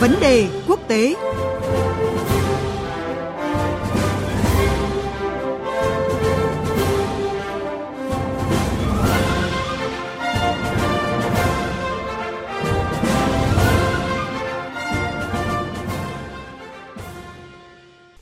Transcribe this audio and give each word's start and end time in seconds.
Vấn 0.00 0.14
đề 0.20 0.48
quốc 0.68 0.80
tế 0.88 1.14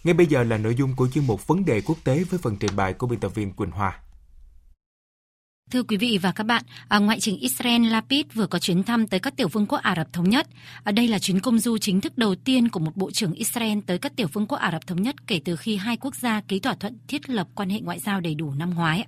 Ngay 0.05 0.15
bây 0.15 0.27
giờ 0.27 0.42
là 0.42 0.56
nội 0.56 0.74
dung 0.74 0.97
của 0.97 1.09
chuyên 1.09 1.27
mục 1.27 1.47
Vấn 1.47 1.65
đề 1.65 1.80
quốc 1.80 1.98
tế 2.05 2.24
với 2.30 2.38
phần 2.42 2.56
trình 2.60 2.77
bày 2.77 2.92
của 2.92 3.06
biên 3.06 3.20
tập 3.20 3.34
viên 3.34 3.52
Quỳnh 3.52 3.70
Hoa. 3.70 4.01
Thưa 5.71 5.82
quý 5.82 5.96
vị 5.96 6.19
và 6.23 6.32
các 6.32 6.45
bạn, 6.45 6.62
à, 6.89 6.98
Ngoại 6.98 7.21
trưởng 7.21 7.39
Israel 7.39 7.87
Lapid 7.87 8.27
vừa 8.34 8.47
có 8.47 8.59
chuyến 8.59 8.83
thăm 8.83 9.06
tới 9.06 9.20
các 9.20 9.37
tiểu 9.37 9.48
vương 9.48 9.66
quốc 9.66 9.79
Ả 9.79 9.95
Rập 9.97 10.12
Thống 10.12 10.30
Nhất. 10.30 10.47
À, 10.84 10.92
đây 10.92 11.09
là 11.09 11.19
chuyến 11.19 11.41
công 11.41 11.59
du 11.59 11.79
chính 11.79 12.01
thức 12.01 12.19
đầu 12.19 12.34
tiên 12.34 12.69
của 12.69 12.80
một 12.80 12.97
bộ 12.97 13.11
trưởng 13.11 13.33
Israel 13.33 13.78
tới 13.87 13.98
các 13.98 14.16
tiểu 14.16 14.27
vương 14.33 14.47
quốc 14.47 14.59
Ả 14.59 14.73
Rập 14.73 14.87
Thống 14.87 15.02
Nhất 15.02 15.27
kể 15.27 15.41
từ 15.45 15.56
khi 15.56 15.77
hai 15.77 15.97
quốc 15.97 16.16
gia 16.16 16.41
ký 16.41 16.59
thỏa 16.59 16.75
thuận 16.75 16.98
thiết 17.09 17.30
lập 17.30 17.48
quan 17.55 17.70
hệ 17.70 17.80
ngoại 17.80 17.98
giao 17.98 18.20
đầy 18.20 18.34
đủ 18.34 18.55
năm 18.55 18.75
ngoái. 18.75 19.06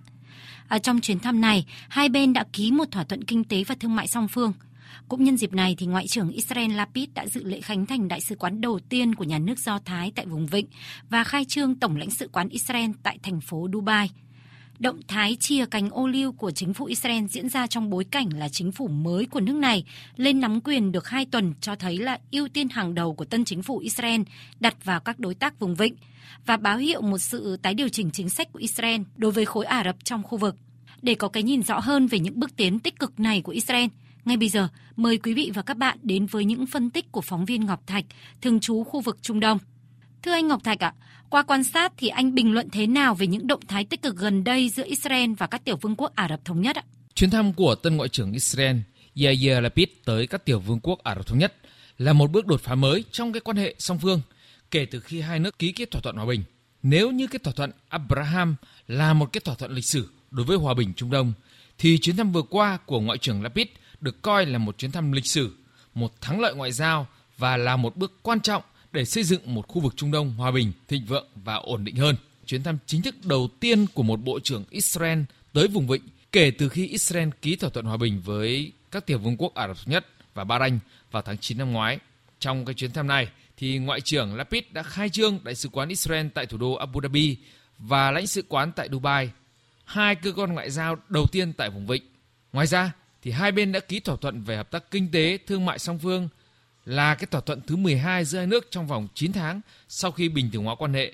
À, 0.69 0.79
trong 0.79 1.01
chuyến 1.01 1.19
thăm 1.19 1.41
này, 1.41 1.67
hai 1.89 2.09
bên 2.09 2.33
đã 2.33 2.45
ký 2.53 2.71
một 2.73 2.91
thỏa 2.91 3.05
thuận 3.05 3.25
kinh 3.25 3.45
tế 3.45 3.65
và 3.65 3.75
thương 3.81 3.97
mại 3.97 4.09
song 4.09 4.29
phương– 4.29 4.53
cũng 5.09 5.25
nhân 5.25 5.37
dịp 5.37 5.53
này 5.53 5.75
thì 5.79 5.87
Ngoại 5.87 6.07
trưởng 6.07 6.31
Israel 6.31 6.73
Lapid 6.73 7.09
đã 7.15 7.27
dự 7.27 7.45
lễ 7.45 7.61
khánh 7.61 7.87
thành 7.87 8.09
đại 8.09 8.21
sứ 8.21 8.37
quán 8.37 8.61
đầu 8.61 8.81
tiên 8.89 9.15
của 9.15 9.25
nhà 9.25 9.39
nước 9.39 9.59
Do 9.59 9.79
Thái 9.85 10.13
tại 10.17 10.27
vùng 10.27 10.47
Vịnh 10.47 10.67
và 11.09 11.25
khai 11.25 11.45
trương 11.45 11.75
tổng 11.75 11.97
lãnh 11.97 12.11
sự 12.11 12.29
quán 12.33 12.49
Israel 12.49 12.91
tại 13.03 13.19
thành 13.23 13.41
phố 13.41 13.69
Dubai. 13.73 14.11
Động 14.81 15.01
thái 15.09 15.37
chia 15.41 15.67
cánh 15.67 15.91
ô 15.91 16.07
liu 16.07 16.33
của 16.33 16.51
chính 16.51 16.75
phủ 16.75 16.85
Israel 16.85 17.25
diễn 17.27 17.49
ra 17.49 17.67
trong 17.67 17.91
bối 17.91 18.05
cảnh 18.05 18.29
là 18.37 18.49
chính 18.49 18.73
phủ 18.73 18.89
mới 18.89 19.27
của 19.27 19.41
nước 19.41 19.55
này 19.55 19.85
lên 20.17 20.41
nắm 20.41 20.61
quyền 20.61 20.93
được 20.93 21.09
hai 21.09 21.27
tuần 21.27 21.55
cho 21.61 21.75
thấy 21.75 21.99
là 21.99 22.19
ưu 22.33 22.49
tiên 22.49 22.69
hàng 22.69 22.95
đầu 22.95 23.15
của 23.15 23.25
tân 23.25 23.45
chính 23.45 23.63
phủ 23.63 23.79
Israel 23.79 24.21
đặt 24.61 24.85
vào 24.85 25.01
các 25.01 25.19
đối 25.19 25.35
tác 25.35 25.59
vùng 25.59 25.75
vịnh 25.75 25.95
và 26.47 26.57
báo 26.57 26.79
hiệu 26.79 27.01
một 27.01 27.19
sự 27.19 27.57
tái 27.57 27.75
điều 27.75 27.89
chỉnh 27.89 28.11
chính 28.11 28.29
sách 28.29 28.53
của 28.53 28.59
Israel 28.59 29.01
đối 29.17 29.33
với 29.33 29.45
khối 29.45 29.65
Ả 29.65 29.85
Rập 29.85 30.05
trong 30.05 30.23
khu 30.23 30.39
vực. 30.39 30.57
Để 31.03 31.15
có 31.15 31.29
cái 31.29 31.43
nhìn 31.43 31.63
rõ 31.63 31.79
hơn 31.79 32.07
về 32.07 32.19
những 32.19 32.41
bước 32.41 32.57
tiến 32.57 32.79
tích 32.79 32.99
cực 32.99 33.21
này 33.21 33.41
của 33.41 33.53
Israel, 33.53 33.87
ngay 34.25 34.37
bây 34.37 34.49
giờ, 34.49 34.69
mời 34.97 35.19
quý 35.19 35.35
vị 35.35 35.51
và 35.55 35.63
các 35.63 35.77
bạn 35.77 35.99
đến 36.03 36.27
với 36.27 36.45
những 36.45 36.67
phân 36.67 36.91
tích 36.91 37.13
của 37.13 37.21
phóng 37.21 37.45
viên 37.45 37.67
Ngọc 37.67 37.87
Thạch, 37.87 38.05
thường 38.43 38.61
trú 38.61 38.85
khu 38.85 39.01
vực 39.01 39.19
Trung 39.23 39.41
Đông. 39.41 39.59
Thưa 40.23 40.33
anh 40.33 40.49
Ngọc 40.49 40.65
Thạch 40.65 40.85
ạ, 40.85 40.95
qua 41.31 41.43
quan 41.43 41.65
sát 41.65 41.93
thì 41.97 42.09
anh 42.09 42.35
bình 42.35 42.53
luận 42.53 42.69
thế 42.71 42.87
nào 42.87 43.15
về 43.15 43.27
những 43.27 43.47
động 43.47 43.61
thái 43.69 43.85
tích 43.85 44.03
cực 44.03 44.17
gần 44.17 44.45
đây 44.45 44.69
giữa 44.69 44.85
Israel 44.87 45.33
và 45.39 45.47
các 45.47 45.65
tiểu 45.65 45.77
vương 45.77 45.97
quốc 45.97 46.13
Ả 46.15 46.29
Rập 46.29 46.45
Thống 46.45 46.61
Nhất 46.61 46.77
ạ? 46.77 46.83
Chuyến 47.15 47.31
thăm 47.31 47.53
của 47.53 47.75
tân 47.75 47.97
ngoại 47.97 48.09
trưởng 48.09 48.33
Israel 48.33 48.77
Yair 49.17 49.63
Lapid 49.63 49.89
tới 50.05 50.27
các 50.27 50.45
tiểu 50.45 50.61
vương 50.61 50.81
quốc 50.83 51.03
Ả 51.03 51.15
Rập 51.15 51.27
Thống 51.27 51.39
Nhất 51.39 51.55
là 51.99 52.13
một 52.13 52.31
bước 52.31 52.47
đột 52.47 52.61
phá 52.61 52.75
mới 52.75 53.05
trong 53.13 53.33
cái 53.33 53.41
quan 53.41 53.57
hệ 53.57 53.75
song 53.79 53.99
phương 53.99 54.21
kể 54.71 54.87
từ 54.91 55.01
khi 55.01 55.21
hai 55.21 55.39
nước 55.39 55.59
ký 55.59 55.73
kết 55.73 55.91
thỏa 55.91 56.01
thuận 56.01 56.17
hòa 56.17 56.27
bình. 56.27 56.43
Nếu 56.83 57.11
như 57.11 57.27
cái 57.27 57.39
thỏa 57.39 57.53
thuận 57.53 57.71
Abraham 57.89 58.57
là 58.89 59.13
một 59.13 59.33
cái 59.33 59.41
thỏa 59.41 59.55
thuận 59.55 59.73
lịch 59.73 59.85
sử 59.85 60.09
đối 60.31 60.47
với 60.47 60.57
hòa 60.57 60.75
bình 60.75 60.93
Trung 60.97 61.11
Đông, 61.11 61.33
thì 61.79 61.99
chuyến 61.99 62.17
thăm 62.17 62.33
vừa 62.33 62.43
qua 62.43 62.79
của 62.87 63.01
ngoại 63.01 63.19
trưởng 63.19 63.43
Lapid 63.43 63.67
được 64.01 64.23
coi 64.23 64.47
là 64.47 64.59
một 64.59 64.79
chuyến 64.79 64.91
thăm 64.91 65.13
lịch 65.13 65.27
sử, 65.27 65.57
một 65.95 66.21
thắng 66.21 66.41
lợi 66.41 66.55
ngoại 66.55 66.73
giao 66.73 67.07
và 67.39 67.57
là 67.57 67.77
một 67.77 67.97
bước 67.97 68.13
quan 68.23 68.41
trọng 68.41 68.63
để 68.93 69.05
xây 69.05 69.25
dựng 69.25 69.55
một 69.55 69.69
khu 69.69 69.81
vực 69.81 69.97
Trung 69.97 70.11
Đông 70.11 70.35
hòa 70.35 70.51
bình, 70.51 70.73
thịnh 70.89 71.05
vượng 71.05 71.27
và 71.35 71.55
ổn 71.55 71.85
định 71.85 71.97
hơn. 71.97 72.17
Chuyến 72.47 72.63
thăm 72.63 72.79
chính 72.87 73.03
thức 73.03 73.15
đầu 73.25 73.49
tiên 73.61 73.87
của 73.95 74.03
một 74.03 74.17
bộ 74.17 74.41
trưởng 74.41 74.65
Israel 74.71 75.19
tới 75.53 75.69
vùng 75.69 75.87
vịnh 75.87 76.03
kể 76.33 76.51
từ 76.51 76.69
khi 76.69 76.87
Israel 76.87 77.29
ký 77.43 77.57
thỏa 77.57 77.71
thuận 77.71 77.85
hòa 77.85 77.97
bình 77.97 78.21
với 78.25 78.73
các 78.91 79.07
tiểu 79.07 79.19
vương 79.19 79.37
quốc 79.37 79.55
Ả 79.55 79.69
Rập 79.69 79.77
Thống 79.77 79.93
Nhất 79.93 80.07
và 80.35 80.45
Bahrain 80.45 80.79
vào 81.11 81.23
tháng 81.23 81.39
9 81.39 81.59
năm 81.59 81.73
ngoái. 81.73 81.99
Trong 82.39 82.65
cái 82.65 82.75
chuyến 82.75 82.93
thăm 82.93 83.07
này 83.07 83.29
thì 83.57 83.79
Ngoại 83.79 84.01
trưởng 84.01 84.37
Lapid 84.37 84.65
đã 84.73 84.83
khai 84.83 85.11
trương 85.11 85.39
Đại 85.45 85.55
sứ 85.55 85.69
quán 85.69 85.89
Israel 85.89 86.27
tại 86.35 86.47
thủ 86.47 86.59
đô 86.59 86.73
Abu 86.73 87.01
Dhabi 87.01 87.37
và 87.79 88.11
lãnh 88.11 88.27
sự 88.27 88.45
quán 88.49 88.73
tại 88.73 88.89
Dubai, 88.93 89.31
hai 89.85 90.15
cơ 90.15 90.33
quan 90.33 90.53
ngoại 90.53 90.71
giao 90.71 90.97
đầu 91.09 91.27
tiên 91.27 91.53
tại 91.53 91.71
vùng 91.71 91.87
vịnh. 91.87 92.03
Ngoài 92.53 92.67
ra, 92.67 92.93
thì 93.23 93.31
hai 93.31 93.53
bên 93.53 93.73
đã 93.73 93.81
ký 93.81 94.01
thỏa 94.01 94.17
thuận 94.17 94.43
về 94.43 94.57
hợp 94.57 94.71
tác 94.71 94.91
kinh 94.91 95.11
tế, 95.13 95.39
thương 95.47 95.67
mại 95.67 95.79
song 95.79 95.99
phương 95.99 96.29
là 96.91 97.15
cái 97.15 97.27
thỏa 97.27 97.41
thuận 97.41 97.61
thứ 97.67 97.77
12 97.77 98.25
giữa 98.25 98.39
hai 98.39 98.47
nước 98.47 98.67
trong 98.71 98.87
vòng 98.87 99.09
9 99.15 99.33
tháng 99.33 99.61
sau 99.89 100.11
khi 100.11 100.29
bình 100.29 100.51
thường 100.53 100.65
hóa 100.65 100.75
quan 100.75 100.95
hệ. 100.95 101.13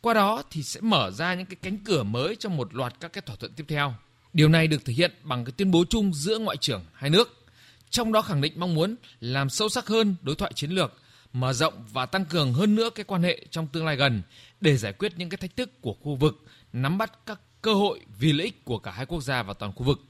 Qua 0.00 0.14
đó 0.14 0.42
thì 0.50 0.62
sẽ 0.62 0.80
mở 0.80 1.10
ra 1.10 1.34
những 1.34 1.46
cái 1.46 1.56
cánh 1.62 1.78
cửa 1.78 2.02
mới 2.02 2.36
cho 2.36 2.48
một 2.48 2.74
loạt 2.74 2.94
các 3.00 3.12
cái 3.12 3.22
thỏa 3.26 3.36
thuận 3.36 3.52
tiếp 3.52 3.64
theo. 3.68 3.94
Điều 4.32 4.48
này 4.48 4.66
được 4.66 4.84
thể 4.84 4.92
hiện 4.92 5.12
bằng 5.22 5.44
cái 5.44 5.52
tuyên 5.56 5.70
bố 5.70 5.84
chung 5.90 6.14
giữa 6.14 6.38
ngoại 6.38 6.56
trưởng 6.56 6.84
hai 6.92 7.10
nước, 7.10 7.44
trong 7.90 8.12
đó 8.12 8.22
khẳng 8.22 8.40
định 8.40 8.52
mong 8.56 8.74
muốn 8.74 8.96
làm 9.20 9.50
sâu 9.50 9.68
sắc 9.68 9.86
hơn 9.86 10.16
đối 10.22 10.34
thoại 10.34 10.52
chiến 10.54 10.70
lược, 10.70 10.92
mở 11.32 11.52
rộng 11.52 11.74
và 11.92 12.06
tăng 12.06 12.24
cường 12.24 12.52
hơn 12.52 12.74
nữa 12.74 12.90
cái 12.94 13.04
quan 13.04 13.22
hệ 13.22 13.46
trong 13.50 13.66
tương 13.66 13.86
lai 13.86 13.96
gần 13.96 14.22
để 14.60 14.76
giải 14.76 14.92
quyết 14.92 15.12
những 15.16 15.28
cái 15.28 15.38
thách 15.38 15.56
thức 15.56 15.80
của 15.80 15.94
khu 16.02 16.14
vực, 16.14 16.44
nắm 16.72 16.98
bắt 16.98 17.26
các 17.26 17.40
cơ 17.62 17.74
hội 17.74 18.00
vì 18.18 18.32
lợi 18.32 18.44
ích 18.44 18.64
của 18.64 18.78
cả 18.78 18.90
hai 18.90 19.06
quốc 19.06 19.22
gia 19.22 19.42
và 19.42 19.54
toàn 19.54 19.72
khu 19.72 19.82
vực. 19.82 20.00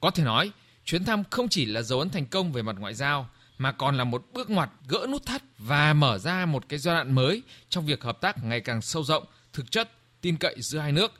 Có 0.00 0.10
thể 0.10 0.24
nói, 0.24 0.50
chuyến 0.84 1.04
thăm 1.04 1.24
không 1.30 1.48
chỉ 1.48 1.64
là 1.64 1.82
dấu 1.82 1.98
ấn 1.98 2.10
thành 2.10 2.26
công 2.26 2.52
về 2.52 2.62
mặt 2.62 2.76
ngoại 2.78 2.94
giao 2.94 3.28
mà 3.58 3.72
còn 3.72 3.96
là 3.96 4.04
một 4.04 4.26
bước 4.32 4.50
ngoặt 4.50 4.70
gỡ 4.88 5.06
nút 5.10 5.26
thắt 5.26 5.42
và 5.58 5.92
mở 5.92 6.18
ra 6.18 6.46
một 6.46 6.68
cái 6.68 6.78
giai 6.78 6.94
đoạn 6.94 7.14
mới 7.14 7.42
trong 7.68 7.86
việc 7.86 8.02
hợp 8.02 8.20
tác 8.20 8.44
ngày 8.44 8.60
càng 8.60 8.82
sâu 8.82 9.02
rộng, 9.04 9.24
thực 9.52 9.70
chất, 9.70 9.90
tin 10.20 10.36
cậy 10.36 10.56
giữa 10.58 10.78
hai 10.78 10.92
nước. 10.92 11.12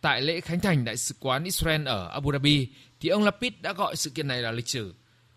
Tại 0.00 0.22
lễ 0.22 0.40
khánh 0.40 0.60
thành 0.60 0.84
đại 0.84 0.96
sứ 0.96 1.14
quán 1.20 1.44
Israel 1.44 1.86
ở 1.86 2.08
Abu 2.08 2.32
Dhabi 2.32 2.68
thì 3.00 3.08
ông 3.08 3.24
Lapid 3.24 3.52
đã 3.60 3.72
gọi 3.72 3.96
sự 3.96 4.10
kiện 4.10 4.28
này 4.28 4.42
là 4.42 4.52
lịch 4.52 4.68
sử 4.68 4.94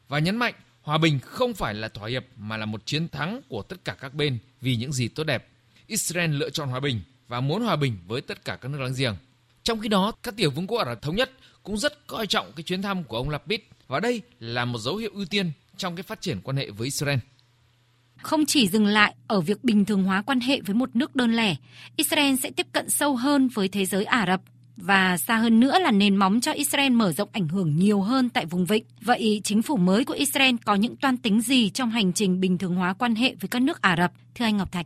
và 0.07 0.19
nhấn 0.19 0.37
mạnh 0.37 0.53
hòa 0.81 0.97
bình 0.97 1.19
không 1.19 1.53
phải 1.53 1.73
là 1.73 1.87
thỏa 1.87 2.09
hiệp 2.09 2.25
mà 2.37 2.57
là 2.57 2.65
một 2.65 2.85
chiến 2.85 3.07
thắng 3.07 3.41
của 3.47 3.61
tất 3.61 3.85
cả 3.85 3.95
các 3.99 4.13
bên 4.13 4.37
vì 4.61 4.75
những 4.75 4.93
gì 4.93 5.07
tốt 5.07 5.23
đẹp. 5.23 5.47
Israel 5.87 6.31
lựa 6.31 6.49
chọn 6.49 6.69
hòa 6.69 6.79
bình 6.79 7.01
và 7.27 7.41
muốn 7.41 7.63
hòa 7.63 7.75
bình 7.75 7.97
với 8.07 8.21
tất 8.21 8.45
cả 8.45 8.55
các 8.55 8.69
nước 8.69 8.81
láng 8.81 8.93
giềng. 8.97 9.15
Trong 9.63 9.79
khi 9.79 9.87
đó, 9.87 10.11
các 10.23 10.33
tiểu 10.37 10.51
vương 10.51 10.67
quốc 10.67 10.77
Ả 10.77 10.85
Rập 10.85 11.01
thống 11.01 11.15
nhất 11.15 11.31
cũng 11.63 11.77
rất 11.77 12.07
coi 12.07 12.27
trọng 12.27 12.51
cái 12.55 12.63
chuyến 12.63 12.81
thăm 12.81 13.03
của 13.03 13.17
ông 13.17 13.29
Lapid 13.29 13.59
và 13.87 13.99
đây 13.99 14.21
là 14.39 14.65
một 14.65 14.79
dấu 14.79 14.95
hiệu 14.95 15.11
ưu 15.13 15.25
tiên 15.25 15.51
trong 15.77 15.95
cái 15.95 16.03
phát 16.03 16.21
triển 16.21 16.41
quan 16.43 16.57
hệ 16.57 16.69
với 16.69 16.85
Israel. 16.85 17.19
Không 18.17 18.45
chỉ 18.45 18.67
dừng 18.67 18.85
lại 18.85 19.15
ở 19.27 19.41
việc 19.41 19.63
bình 19.63 19.85
thường 19.85 20.03
hóa 20.03 20.21
quan 20.21 20.39
hệ 20.39 20.61
với 20.61 20.75
một 20.75 20.95
nước 20.95 21.15
đơn 21.15 21.35
lẻ, 21.35 21.55
Israel 21.95 22.35
sẽ 22.43 22.51
tiếp 22.51 22.67
cận 22.71 22.89
sâu 22.89 23.15
hơn 23.15 23.47
với 23.47 23.67
thế 23.67 23.85
giới 23.85 24.05
Ả 24.05 24.25
Rập 24.27 24.41
và 24.77 25.17
xa 25.17 25.37
hơn 25.37 25.59
nữa 25.59 25.79
là 25.79 25.91
nền 25.91 26.15
móng 26.15 26.41
cho 26.41 26.51
Israel 26.51 26.91
mở 26.91 27.11
rộng 27.11 27.29
ảnh 27.31 27.47
hưởng 27.47 27.77
nhiều 27.77 28.01
hơn 28.01 28.29
tại 28.29 28.45
vùng 28.45 28.65
vịnh. 28.65 28.83
Vậy 29.01 29.41
chính 29.43 29.61
phủ 29.61 29.77
mới 29.77 30.05
của 30.05 30.13
Israel 30.13 30.55
có 30.65 30.75
những 30.75 30.95
toan 30.95 31.17
tính 31.17 31.41
gì 31.41 31.69
trong 31.69 31.89
hành 31.89 32.13
trình 32.13 32.39
bình 32.39 32.57
thường 32.57 32.75
hóa 32.75 32.93
quan 32.93 33.15
hệ 33.15 33.35
với 33.41 33.49
các 33.49 33.61
nước 33.61 33.81
Ả 33.81 33.95
Rập? 33.97 34.11
Thưa 34.35 34.45
anh 34.45 34.57
Ngọc 34.57 34.71
Thạch. 34.71 34.85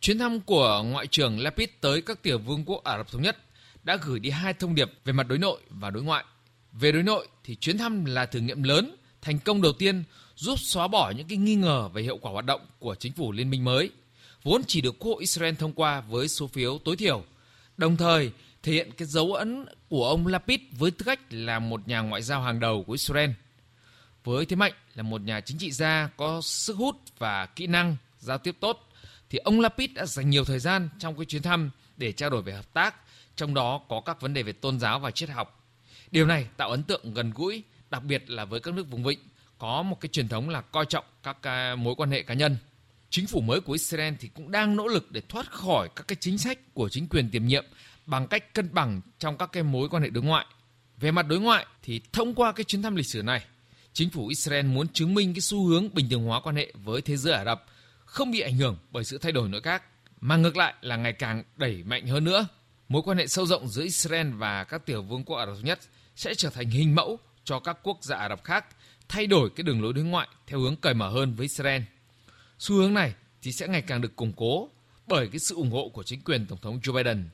Chuyến 0.00 0.18
thăm 0.18 0.40
của 0.40 0.82
Ngoại 0.86 1.06
trưởng 1.06 1.38
Lapid 1.40 1.68
tới 1.80 2.02
các 2.02 2.22
tiểu 2.22 2.38
vương 2.38 2.64
quốc 2.64 2.84
Ả 2.84 2.96
Rập 2.98 3.12
Thống 3.12 3.22
Nhất 3.22 3.36
đã 3.84 3.96
gửi 3.96 4.20
đi 4.20 4.30
hai 4.30 4.54
thông 4.54 4.74
điệp 4.74 4.90
về 5.04 5.12
mặt 5.12 5.28
đối 5.28 5.38
nội 5.38 5.60
và 5.70 5.90
đối 5.90 6.02
ngoại. 6.02 6.24
Về 6.72 6.92
đối 6.92 7.02
nội 7.02 7.28
thì 7.44 7.56
chuyến 7.56 7.78
thăm 7.78 8.04
là 8.04 8.26
thử 8.26 8.40
nghiệm 8.40 8.62
lớn, 8.62 8.96
thành 9.22 9.38
công 9.38 9.62
đầu 9.62 9.72
tiên 9.72 10.04
giúp 10.36 10.58
xóa 10.58 10.88
bỏ 10.88 11.12
những 11.16 11.26
cái 11.26 11.38
nghi 11.38 11.54
ngờ 11.54 11.88
về 11.88 12.02
hiệu 12.02 12.18
quả 12.22 12.32
hoạt 12.32 12.44
động 12.44 12.60
của 12.78 12.94
chính 12.94 13.12
phủ 13.12 13.32
liên 13.32 13.50
minh 13.50 13.64
mới, 13.64 13.90
vốn 14.42 14.62
chỉ 14.66 14.80
được 14.80 14.98
Quốc 14.98 15.12
hội 15.12 15.20
Israel 15.20 15.54
thông 15.54 15.72
qua 15.72 16.00
với 16.00 16.28
số 16.28 16.46
phiếu 16.46 16.78
tối 16.78 16.96
thiểu. 16.96 17.24
Đồng 17.76 17.96
thời 17.96 18.32
thể 18.62 18.72
hiện 18.72 18.90
cái 18.96 19.08
dấu 19.08 19.32
ấn 19.32 19.66
của 19.88 20.08
ông 20.08 20.26
Lapid 20.26 20.60
với 20.78 20.90
tư 20.90 21.04
cách 21.04 21.20
là 21.30 21.58
một 21.58 21.88
nhà 21.88 22.00
ngoại 22.00 22.22
giao 22.22 22.42
hàng 22.42 22.60
đầu 22.60 22.84
của 22.84 22.92
Israel. 22.92 23.30
Với 24.24 24.46
thế 24.46 24.56
mạnh 24.56 24.72
là 24.94 25.02
một 25.02 25.20
nhà 25.20 25.40
chính 25.40 25.58
trị 25.58 25.70
gia 25.70 26.10
có 26.16 26.40
sức 26.40 26.76
hút 26.76 26.96
và 27.18 27.46
kỹ 27.46 27.66
năng 27.66 27.96
giao 28.18 28.38
tiếp 28.38 28.56
tốt, 28.60 28.88
thì 29.30 29.38
ông 29.38 29.60
Lapid 29.60 29.90
đã 29.94 30.06
dành 30.06 30.30
nhiều 30.30 30.44
thời 30.44 30.58
gian 30.58 30.88
trong 30.98 31.16
cái 31.16 31.24
chuyến 31.24 31.42
thăm 31.42 31.70
để 31.96 32.12
trao 32.12 32.30
đổi 32.30 32.42
về 32.42 32.52
hợp 32.52 32.72
tác 32.72 32.94
trong 33.36 33.54
đó 33.54 33.80
có 33.88 34.00
các 34.00 34.20
vấn 34.20 34.34
đề 34.34 34.42
về 34.42 34.52
tôn 34.52 34.80
giáo 34.80 34.98
và 34.98 35.10
triết 35.10 35.28
học. 35.28 35.68
Điều 36.10 36.26
này 36.26 36.46
tạo 36.56 36.70
ấn 36.70 36.82
tượng 36.82 37.14
gần 37.14 37.32
gũi, 37.34 37.62
đặc 37.92 38.04
biệt 38.04 38.30
là 38.30 38.44
với 38.44 38.60
các 38.60 38.74
nước 38.74 38.90
vùng 38.90 39.04
vịnh 39.04 39.18
có 39.58 39.82
một 39.82 40.00
cái 40.00 40.08
truyền 40.08 40.28
thống 40.28 40.48
là 40.48 40.60
coi 40.60 40.86
trọng 40.86 41.04
các 41.22 41.36
à, 41.42 41.74
mối 41.74 41.94
quan 41.94 42.10
hệ 42.10 42.22
cá 42.22 42.34
nhân. 42.34 42.56
Chính 43.10 43.26
phủ 43.26 43.40
mới 43.40 43.60
của 43.60 43.72
Israel 43.72 44.14
thì 44.20 44.28
cũng 44.28 44.50
đang 44.50 44.76
nỗ 44.76 44.86
lực 44.86 45.12
để 45.12 45.20
thoát 45.28 45.50
khỏi 45.50 45.88
các 45.96 46.08
cái 46.08 46.16
chính 46.20 46.38
sách 46.38 46.74
của 46.74 46.88
chính 46.88 47.08
quyền 47.08 47.30
tiềm 47.30 47.46
nhiệm 47.46 47.64
bằng 48.06 48.26
cách 48.26 48.54
cân 48.54 48.74
bằng 48.74 49.00
trong 49.18 49.36
các 49.36 49.52
cái 49.52 49.62
mối 49.62 49.88
quan 49.88 50.02
hệ 50.02 50.10
đối 50.10 50.24
ngoại. 50.24 50.46
Về 50.96 51.10
mặt 51.10 51.26
đối 51.28 51.40
ngoại 51.40 51.66
thì 51.82 52.00
thông 52.12 52.34
qua 52.34 52.52
cái 52.52 52.64
chuyến 52.64 52.82
thăm 52.82 52.96
lịch 52.96 53.06
sử 53.06 53.22
này, 53.22 53.44
chính 53.92 54.10
phủ 54.10 54.28
Israel 54.28 54.66
muốn 54.66 54.88
chứng 54.88 55.14
minh 55.14 55.34
cái 55.34 55.40
xu 55.40 55.66
hướng 55.66 55.94
bình 55.94 56.10
thường 56.10 56.24
hóa 56.24 56.40
quan 56.40 56.56
hệ 56.56 56.72
với 56.84 57.00
thế 57.02 57.16
giới 57.16 57.34
Ả 57.34 57.44
Rập 57.44 57.64
không 58.04 58.30
bị 58.30 58.40
ảnh 58.40 58.56
hưởng 58.56 58.76
bởi 58.90 59.04
sự 59.04 59.18
thay 59.18 59.32
đổi 59.32 59.48
nội 59.48 59.60
các, 59.60 59.82
mà 60.20 60.36
ngược 60.36 60.56
lại 60.56 60.74
là 60.80 60.96
ngày 60.96 61.12
càng 61.12 61.42
đẩy 61.56 61.82
mạnh 61.82 62.06
hơn 62.06 62.24
nữa 62.24 62.46
mối 62.88 63.02
quan 63.04 63.18
hệ 63.18 63.26
sâu 63.26 63.46
rộng 63.46 63.68
giữa 63.68 63.82
Israel 63.82 64.30
và 64.30 64.64
các 64.64 64.86
tiểu 64.86 65.02
vương 65.02 65.24
quốc 65.24 65.36
Ả 65.36 65.46
Rập 65.46 65.54
Thống 65.54 65.64
Nhất 65.64 65.80
sẽ 66.16 66.34
trở 66.34 66.50
thành 66.50 66.70
hình 66.70 66.94
mẫu 66.94 67.18
cho 67.44 67.60
các 67.60 67.78
quốc 67.82 67.98
gia 68.04 68.16
Ả 68.16 68.28
Rập 68.28 68.44
khác 68.44 68.66
thay 69.08 69.26
đổi 69.26 69.50
cái 69.50 69.64
đường 69.64 69.82
lối 69.82 69.92
đối 69.92 70.04
ngoại 70.04 70.28
theo 70.46 70.60
hướng 70.60 70.76
cởi 70.76 70.94
mở 70.94 71.08
hơn 71.08 71.34
với 71.34 71.44
Israel. 71.44 71.82
Xu 72.58 72.74
hướng 72.74 72.94
này 72.94 73.14
thì 73.42 73.52
sẽ 73.52 73.68
ngày 73.68 73.82
càng 73.82 74.00
được 74.00 74.16
củng 74.16 74.32
cố 74.36 74.68
bởi 75.06 75.28
cái 75.28 75.38
sự 75.38 75.54
ủng 75.54 75.70
hộ 75.70 75.88
của 75.88 76.02
chính 76.02 76.20
quyền 76.20 76.46
Tổng 76.46 76.58
thống 76.62 76.80
Joe 76.82 76.92
Biden. 76.92 77.28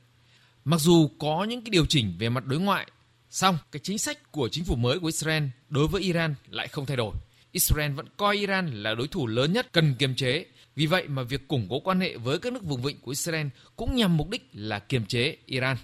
Mặc 0.65 0.81
dù 0.81 1.09
có 1.19 1.43
những 1.43 1.61
cái 1.61 1.69
điều 1.69 1.85
chỉnh 1.85 2.13
về 2.19 2.29
mặt 2.29 2.45
đối 2.45 2.59
ngoại, 2.59 2.87
song 3.29 3.57
cái 3.71 3.79
chính 3.83 3.97
sách 3.97 4.31
của 4.31 4.49
chính 4.49 4.63
phủ 4.63 4.75
mới 4.75 4.99
của 4.99 5.07
Israel 5.07 5.43
đối 5.69 5.87
với 5.87 6.01
Iran 6.01 6.35
lại 6.49 6.67
không 6.67 6.85
thay 6.85 6.97
đổi. 6.97 7.15
Israel 7.51 7.91
vẫn 7.91 8.05
coi 8.17 8.37
Iran 8.37 8.83
là 8.83 8.95
đối 8.95 9.07
thủ 9.07 9.27
lớn 9.27 9.53
nhất 9.53 9.67
cần 9.71 9.95
kiềm 9.99 10.15
chế. 10.15 10.45
Vì 10.75 10.85
vậy 10.85 11.07
mà 11.07 11.23
việc 11.23 11.47
củng 11.47 11.67
cố 11.69 11.79
quan 11.79 11.99
hệ 11.99 12.17
với 12.17 12.39
các 12.39 12.53
nước 12.53 12.63
vùng 12.63 12.81
vịnh 12.81 12.99
của 13.01 13.11
Israel 13.11 13.47
cũng 13.75 13.95
nhằm 13.95 14.17
mục 14.17 14.29
đích 14.29 14.49
là 14.53 14.79
kiềm 14.79 15.05
chế 15.05 15.37
Iran. 15.45 15.77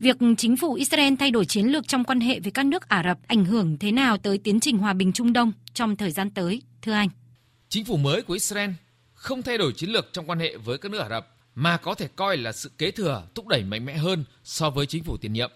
Việc 0.00 0.16
chính 0.36 0.56
phủ 0.56 0.74
Israel 0.74 1.14
thay 1.18 1.30
đổi 1.30 1.44
chiến 1.44 1.66
lược 1.66 1.88
trong 1.88 2.04
quan 2.04 2.20
hệ 2.20 2.40
với 2.40 2.50
các 2.50 2.66
nước 2.66 2.88
Ả 2.88 3.02
Rập 3.04 3.18
ảnh 3.26 3.44
hưởng 3.44 3.78
thế 3.78 3.92
nào 3.92 4.18
tới 4.18 4.38
tiến 4.38 4.60
trình 4.60 4.78
hòa 4.78 4.92
bình 4.92 5.12
Trung 5.12 5.32
Đông 5.32 5.52
trong 5.74 5.96
thời 5.96 6.10
gian 6.10 6.30
tới, 6.30 6.62
thưa 6.82 6.92
anh? 6.92 7.08
Chính 7.68 7.84
phủ 7.84 7.96
mới 7.96 8.22
của 8.22 8.34
Israel 8.34 8.70
không 9.14 9.42
thay 9.42 9.58
đổi 9.58 9.72
chiến 9.72 9.90
lược 9.90 10.12
trong 10.12 10.26
quan 10.26 10.38
hệ 10.38 10.56
với 10.56 10.78
các 10.78 10.92
nước 10.92 10.98
Ả 10.98 11.08
Rập 11.08 11.36
mà 11.54 11.76
có 11.76 11.94
thể 11.94 12.08
coi 12.16 12.36
là 12.36 12.52
sự 12.52 12.70
kế 12.78 12.90
thừa 12.90 13.22
thúc 13.34 13.46
đẩy 13.46 13.64
mạnh 13.64 13.84
mẽ 13.84 13.96
hơn 13.96 14.24
so 14.44 14.70
với 14.70 14.86
chính 14.86 15.04
phủ 15.04 15.16
tiền 15.16 15.32
nhiệm. 15.32 15.50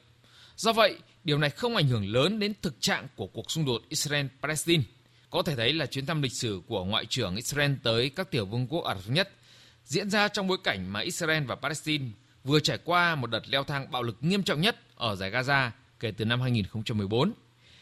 Do 0.57 0.73
vậy, 0.73 0.99
điều 1.25 1.39
này 1.39 1.51
không 1.51 1.77
ảnh 1.77 1.89
hưởng 1.89 2.09
lớn 2.09 2.39
đến 2.39 2.53
thực 2.63 2.81
trạng 2.81 3.07
của 3.17 3.27
cuộc 3.27 3.51
xung 3.51 3.65
đột 3.65 3.83
Israel-Palestine. 3.91 4.83
Có 5.31 5.43
thể 5.43 5.57
thấy 5.57 5.73
là 5.73 5.87
chuyến 5.87 6.07
thăm 6.07 6.23
lịch 6.23 6.33
sử 6.33 6.61
của 6.67 6.85
Ngoại 6.85 7.07
trưởng 7.07 7.37
Israel 7.37 7.73
tới 7.83 8.11
các 8.11 8.31
tiểu 8.31 8.47
vương 8.47 8.67
quốc 8.67 8.85
Ả 8.85 8.95
Rập 8.95 9.05
Thống 9.05 9.15
Nhất 9.15 9.31
diễn 9.85 10.11
ra 10.11 10.29
trong 10.29 10.49
bối 10.49 10.59
cảnh 10.65 10.93
mà 10.93 11.01
Israel 11.01 11.45
và 11.45 11.55
Palestine 11.55 12.05
vừa 12.45 12.61
trải 12.61 12.79
qua 12.85 13.15
một 13.15 13.31
đợt 13.31 13.49
leo 13.49 13.65
thang 13.65 13.91
bạo 13.91 14.03
lực 14.03 14.17
nghiêm 14.21 14.43
trọng 14.43 14.61
nhất 14.61 14.77
ở 14.97 15.17
giải 15.17 15.31
Gaza 15.31 15.71
kể 16.01 16.11
từ 16.11 16.25
năm 16.25 16.41
2014, 16.41 17.33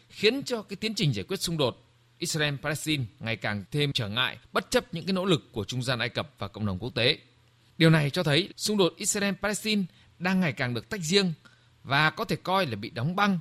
khiến 0.08 0.42
cho 0.42 0.62
cái 0.62 0.76
tiến 0.76 0.94
trình 0.94 1.14
giải 1.14 1.24
quyết 1.28 1.40
xung 1.40 1.58
đột 1.58 1.86
Israel-Palestine 2.20 3.04
ngày 3.20 3.36
càng 3.36 3.64
thêm 3.70 3.92
trở 3.92 4.08
ngại 4.08 4.38
bất 4.52 4.70
chấp 4.70 4.94
những 4.94 5.06
cái 5.06 5.12
nỗ 5.12 5.24
lực 5.24 5.52
của 5.52 5.64
trung 5.64 5.82
gian 5.82 5.98
Ai 5.98 6.08
Cập 6.08 6.34
và 6.38 6.48
cộng 6.48 6.66
đồng 6.66 6.78
quốc 6.78 6.94
tế. 6.94 7.18
Điều 7.78 7.90
này 7.90 8.10
cho 8.10 8.22
thấy 8.22 8.48
xung 8.56 8.78
đột 8.78 8.94
Israel-Palestine 8.98 9.84
đang 10.18 10.40
ngày 10.40 10.52
càng 10.52 10.74
được 10.74 10.88
tách 10.88 11.00
riêng 11.00 11.32
và 11.84 12.10
có 12.10 12.24
thể 12.24 12.36
coi 12.36 12.66
là 12.66 12.76
bị 12.76 12.90
đóng 12.90 13.16
băng 13.16 13.38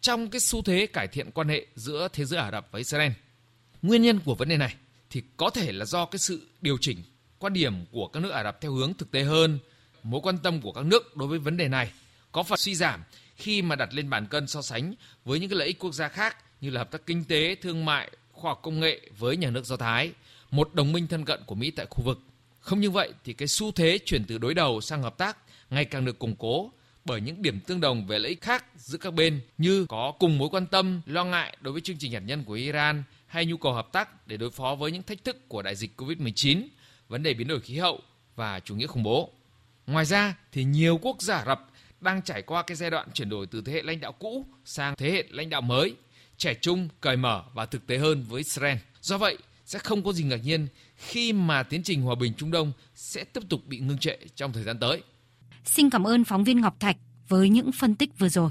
trong 0.00 0.30
cái 0.30 0.40
xu 0.40 0.62
thế 0.62 0.86
cải 0.86 1.08
thiện 1.08 1.30
quan 1.30 1.48
hệ 1.48 1.66
giữa 1.74 2.08
thế 2.12 2.24
giới 2.24 2.40
Ả 2.40 2.50
Rập 2.50 2.68
và 2.70 2.78
Israel. 2.78 3.12
Nguyên 3.82 4.02
nhân 4.02 4.20
của 4.24 4.34
vấn 4.34 4.48
đề 4.48 4.56
này 4.56 4.74
thì 5.10 5.22
có 5.36 5.50
thể 5.50 5.72
là 5.72 5.84
do 5.84 6.04
cái 6.04 6.18
sự 6.18 6.46
điều 6.60 6.78
chỉnh 6.80 6.98
quan 7.38 7.52
điểm 7.52 7.74
của 7.90 8.08
các 8.08 8.20
nước 8.20 8.30
Ả 8.30 8.42
Rập 8.44 8.60
theo 8.60 8.72
hướng 8.72 8.94
thực 8.94 9.10
tế 9.10 9.22
hơn, 9.22 9.58
mối 10.02 10.20
quan 10.24 10.38
tâm 10.38 10.60
của 10.60 10.72
các 10.72 10.84
nước 10.84 11.16
đối 11.16 11.28
với 11.28 11.38
vấn 11.38 11.56
đề 11.56 11.68
này 11.68 11.92
có 12.32 12.42
phần 12.42 12.58
suy 12.58 12.74
giảm 12.74 13.02
khi 13.36 13.62
mà 13.62 13.76
đặt 13.76 13.94
lên 13.94 14.10
bàn 14.10 14.26
cân 14.26 14.46
so 14.46 14.62
sánh 14.62 14.94
với 15.24 15.40
những 15.40 15.50
cái 15.50 15.58
lợi 15.58 15.68
ích 15.68 15.78
quốc 15.78 15.94
gia 15.94 16.08
khác 16.08 16.36
như 16.60 16.70
là 16.70 16.80
hợp 16.80 16.90
tác 16.90 17.06
kinh 17.06 17.24
tế, 17.24 17.54
thương 17.54 17.84
mại, 17.84 18.10
khoa 18.32 18.50
học 18.50 18.60
công 18.62 18.80
nghệ 18.80 19.00
với 19.18 19.36
nhà 19.36 19.50
nước 19.50 19.66
Do 19.66 19.76
Thái, 19.76 20.12
một 20.50 20.74
đồng 20.74 20.92
minh 20.92 21.06
thân 21.06 21.24
cận 21.24 21.40
của 21.46 21.54
Mỹ 21.54 21.70
tại 21.70 21.86
khu 21.90 22.02
vực. 22.04 22.20
Không 22.60 22.80
như 22.80 22.90
vậy 22.90 23.12
thì 23.24 23.32
cái 23.32 23.48
xu 23.48 23.72
thế 23.72 23.98
chuyển 24.04 24.24
từ 24.24 24.38
đối 24.38 24.54
đầu 24.54 24.80
sang 24.80 25.02
hợp 25.02 25.18
tác 25.18 25.36
ngày 25.70 25.84
càng 25.84 26.04
được 26.04 26.18
củng 26.18 26.36
cố 26.36 26.70
bởi 27.04 27.20
những 27.20 27.42
điểm 27.42 27.60
tương 27.60 27.80
đồng 27.80 28.06
về 28.06 28.18
lợi 28.18 28.28
ích 28.28 28.40
khác 28.40 28.64
giữa 28.76 28.98
các 28.98 29.14
bên 29.14 29.40
như 29.58 29.86
có 29.88 30.12
cùng 30.18 30.38
mối 30.38 30.48
quan 30.52 30.66
tâm, 30.66 31.00
lo 31.06 31.24
ngại 31.24 31.56
đối 31.60 31.72
với 31.72 31.82
chương 31.82 31.96
trình 31.98 32.12
hạt 32.12 32.20
nhân 32.20 32.44
của 32.44 32.52
Iran 32.52 33.02
hay 33.26 33.46
nhu 33.46 33.56
cầu 33.56 33.72
hợp 33.72 33.92
tác 33.92 34.26
để 34.26 34.36
đối 34.36 34.50
phó 34.50 34.74
với 34.74 34.92
những 34.92 35.02
thách 35.02 35.24
thức 35.24 35.48
của 35.48 35.62
đại 35.62 35.76
dịch 35.76 35.90
Covid-19, 35.96 36.62
vấn 37.08 37.22
đề 37.22 37.34
biến 37.34 37.48
đổi 37.48 37.60
khí 37.60 37.78
hậu 37.78 38.00
và 38.36 38.60
chủ 38.60 38.76
nghĩa 38.76 38.86
khủng 38.86 39.02
bố. 39.02 39.30
Ngoài 39.92 40.04
ra 40.04 40.34
thì 40.52 40.64
nhiều 40.64 40.98
quốc 41.02 41.22
gia 41.22 41.36
Ả 41.36 41.44
Rập 41.46 41.66
đang 42.00 42.22
trải 42.22 42.42
qua 42.42 42.62
cái 42.62 42.76
giai 42.76 42.90
đoạn 42.90 43.08
chuyển 43.14 43.28
đổi 43.28 43.46
từ 43.46 43.62
thế 43.66 43.72
hệ 43.72 43.82
lãnh 43.82 44.00
đạo 44.00 44.12
cũ 44.12 44.46
sang 44.64 44.94
thế 44.96 45.10
hệ 45.10 45.24
lãnh 45.30 45.50
đạo 45.50 45.60
mới, 45.60 45.94
trẻ 46.36 46.54
trung, 46.54 46.88
cởi 47.00 47.16
mở 47.16 47.42
và 47.54 47.66
thực 47.66 47.86
tế 47.86 47.98
hơn 47.98 48.24
với 48.28 48.38
Israel. 48.38 48.78
Do 49.00 49.18
vậy, 49.18 49.38
sẽ 49.64 49.78
không 49.78 50.04
có 50.04 50.12
gì 50.12 50.24
ngạc 50.24 50.36
nhiên 50.44 50.66
khi 50.96 51.32
mà 51.32 51.62
tiến 51.62 51.82
trình 51.82 52.02
hòa 52.02 52.14
bình 52.14 52.34
Trung 52.34 52.50
Đông 52.50 52.72
sẽ 52.94 53.24
tiếp 53.24 53.40
tục 53.48 53.60
bị 53.66 53.78
ngưng 53.78 53.98
trệ 53.98 54.16
trong 54.34 54.52
thời 54.52 54.64
gian 54.64 54.78
tới. 54.78 55.02
Xin 55.64 55.90
cảm 55.90 56.06
ơn 56.06 56.24
phóng 56.24 56.44
viên 56.44 56.60
Ngọc 56.60 56.80
Thạch 56.80 56.96
với 57.28 57.48
những 57.48 57.72
phân 57.72 57.94
tích 57.94 58.18
vừa 58.18 58.28
rồi. 58.28 58.50